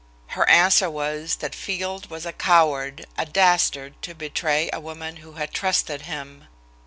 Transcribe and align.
Her 0.29 0.49
answer 0.49 0.89
was 0.89 1.35
that 1.35 1.53
Field 1.53 2.09
was 2.09 2.25
a 2.25 2.33
coward, 2.33 3.05
a 3.19 3.25
dastard 3.27 3.93
to 4.01 4.15
betray 4.15 4.67
a 4.73 4.79
woman 4.79 5.17
who 5.17 5.33
had 5.33 5.53
trusted 5.53 6.01
him. 6.07 6.45